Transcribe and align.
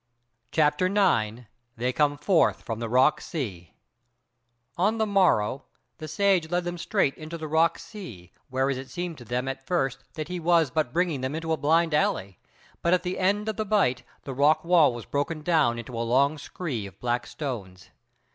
CHAPTER 0.51 0.89
9 0.89 1.45
They 1.77 1.93
Come 1.93 2.17
Forth 2.17 2.63
From 2.63 2.79
the 2.79 2.89
Rock 2.89 3.21
Sea 3.21 3.75
On 4.75 4.97
the 4.97 5.05
morrow 5.05 5.65
the 5.99 6.07
Sage 6.07 6.49
led 6.49 6.63
them 6.63 6.79
straight 6.79 7.13
into 7.19 7.37
the 7.37 7.47
rock 7.47 7.77
sea 7.77 8.31
whereas 8.49 8.79
it 8.79 8.89
seemed 8.89 9.19
to 9.19 9.25
them 9.25 9.47
at 9.47 9.67
first 9.67 10.03
that 10.15 10.27
he 10.27 10.39
was 10.39 10.71
but 10.71 10.91
bringing 10.91 11.21
them 11.21 11.35
into 11.35 11.51
a 11.53 11.55
blind 11.57 11.93
alley; 11.93 12.39
but 12.81 12.95
at 12.95 13.03
the 13.03 13.19
end 13.19 13.47
of 13.47 13.57
the 13.57 13.63
bight 13.63 14.01
the 14.23 14.33
rock 14.33 14.65
wall 14.65 14.91
was 14.91 15.05
broken 15.05 15.43
down 15.43 15.77
into 15.77 15.95
a 15.95 16.01
long 16.01 16.39
scree 16.39 16.87
of 16.87 16.99
black 16.99 17.27
stones. 17.27 17.91